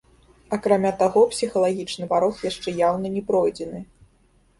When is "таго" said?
1.01-1.21